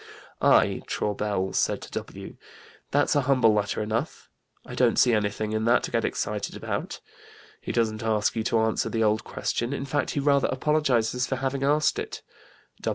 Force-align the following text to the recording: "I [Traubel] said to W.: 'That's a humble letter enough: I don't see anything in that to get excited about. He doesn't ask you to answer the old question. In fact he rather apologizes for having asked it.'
"I 0.41 0.81
[Traubel] 0.87 1.53
said 1.53 1.79
to 1.83 1.91
W.: 1.91 2.35
'That's 2.89 3.15
a 3.15 3.21
humble 3.21 3.53
letter 3.53 3.83
enough: 3.83 4.31
I 4.65 4.73
don't 4.73 4.97
see 4.97 5.13
anything 5.13 5.51
in 5.51 5.65
that 5.65 5.83
to 5.83 5.91
get 5.91 6.03
excited 6.05 6.55
about. 6.57 7.01
He 7.61 7.71
doesn't 7.71 8.01
ask 8.01 8.35
you 8.35 8.41
to 8.45 8.61
answer 8.61 8.89
the 8.89 9.03
old 9.03 9.23
question. 9.23 9.73
In 9.73 9.85
fact 9.85 10.09
he 10.17 10.19
rather 10.19 10.47
apologizes 10.47 11.27
for 11.27 11.35
having 11.35 11.61
asked 11.63 11.99
it.' 11.99 12.23